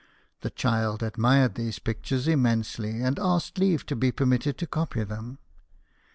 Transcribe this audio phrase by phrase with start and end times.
[0.39, 5.37] The child admired these pictures immensely, and asked leave to be permitted to copy them.